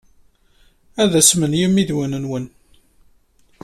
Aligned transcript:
Ad 1.01 1.11
asmen 1.19 1.57
yimidiwen-nwen. 1.59 2.45